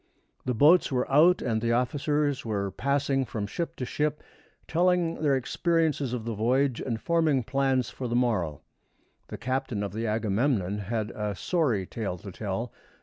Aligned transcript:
The 0.45 0.55
boats 0.55 0.91
were 0.91 1.07
out, 1.11 1.43
and 1.43 1.61
the 1.61 1.73
officers 1.73 2.43
were 2.43 2.71
passing 2.71 3.23
from 3.23 3.45
ship 3.45 3.75
to 3.75 3.85
ship, 3.85 4.23
telling 4.67 5.21
their 5.21 5.35
experiences 5.35 6.11
of 6.11 6.25
the 6.25 6.33
voyage, 6.33 6.81
and 6.81 6.99
forming 6.99 7.43
plans 7.43 7.91
for 7.91 8.07
the 8.07 8.15
morrow. 8.15 8.61
The 9.27 9.37
captain 9.37 9.83
of 9.83 9.93
the 9.93 10.07
Agamemnon 10.07 10.79
had 10.79 11.11
a 11.11 11.35
sorry 11.35 11.85
tale 11.85 12.17
to 12.17 12.31
tell. 12.31 12.71